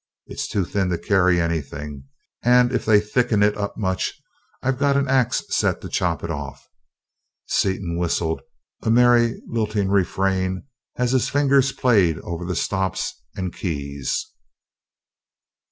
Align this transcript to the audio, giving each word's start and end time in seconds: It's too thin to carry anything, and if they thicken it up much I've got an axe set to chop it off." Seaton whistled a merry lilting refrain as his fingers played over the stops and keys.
It's 0.25 0.47
too 0.47 0.65
thin 0.65 0.89
to 0.89 0.97
carry 0.97 1.39
anything, 1.39 2.05
and 2.43 2.71
if 2.73 2.85
they 2.85 2.99
thicken 2.99 3.43
it 3.43 3.55
up 3.55 3.77
much 3.77 4.19
I've 4.63 4.79
got 4.79 4.97
an 4.97 5.07
axe 5.07 5.43
set 5.49 5.79
to 5.81 5.89
chop 5.89 6.23
it 6.23 6.31
off." 6.31 6.67
Seaton 7.45 7.99
whistled 7.99 8.41
a 8.81 8.89
merry 8.89 9.39
lilting 9.47 9.89
refrain 9.89 10.65
as 10.97 11.11
his 11.11 11.29
fingers 11.29 11.71
played 11.71 12.17
over 12.21 12.45
the 12.45 12.55
stops 12.55 13.13
and 13.37 13.53
keys. 13.53 14.25